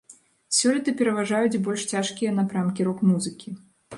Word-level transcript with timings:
Сёлета 0.59 0.93
пераважаюць 1.01 1.61
больш 1.67 1.85
цяжкія 1.97 2.31
напрамкі 2.39 2.89
рок-музыкі. 2.91 3.49